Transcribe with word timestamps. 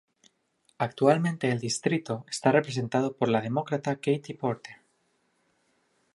Actualmente 0.79 1.51
el 1.51 1.59
distrito 1.59 2.25
está 2.27 2.51
representado 2.51 3.15
por 3.15 3.29
la 3.29 3.39
Demócrata 3.39 3.97
Katie 3.97 4.33
Porter. 4.35 4.77